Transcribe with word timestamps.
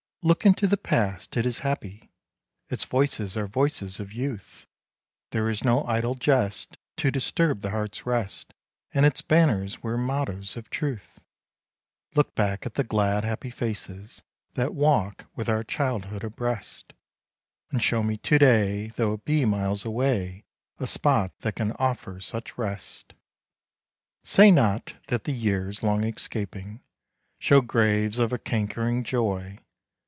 Look 0.23 0.45
into 0.45 0.67
the 0.67 0.77
past! 0.77 1.35
It 1.35 1.47
is 1.47 1.57
happy; 1.65 2.11
Its 2.69 2.83
voices 2.85 3.35
are 3.35 3.47
voices 3.47 3.99
of 3.99 4.13
youth; 4.13 4.67
There 5.31 5.49
is 5.49 5.63
no 5.63 5.83
idle 5.85 6.13
jest 6.13 6.77
to 6.97 7.09
disturb 7.09 7.61
the 7.61 7.71
heart's 7.71 8.05
rest, 8.05 8.53
And 8.93 9.03
its 9.03 9.23
banners 9.23 9.81
wear 9.81 9.97
mottoes 9.97 10.55
of 10.55 10.69
truth; 10.69 11.19
Look 12.13 12.35
back 12.35 12.67
at 12.67 12.75
the 12.75 12.83
glad, 12.83 13.23
happy 13.23 13.49
faces 13.49 14.21
That 14.53 14.75
walk 14.75 15.25
with 15.35 15.49
our 15.49 15.63
childhood 15.63 16.23
abreast, 16.23 16.93
And 17.71 17.81
show 17.81 18.03
me 18.03 18.17
to 18.17 18.37
day, 18.37 18.89
though 18.97 19.13
it 19.13 19.25
be 19.25 19.43
miles 19.45 19.85
away, 19.85 20.43
A 20.77 20.85
spot 20.85 21.31
that 21.39 21.55
can 21.55 21.71
offer 21.79 22.19
such 22.19 22.59
rest. 22.59 23.13
Say 24.23 24.51
not 24.51 24.93
that 25.07 25.23
the 25.23 25.33
years 25.33 25.81
long 25.81 26.03
escaping, 26.03 26.79
Show 27.39 27.61
graves 27.61 28.19
of 28.19 28.31
a 28.31 28.37
cankering 28.37 29.03
joy. 29.03 29.57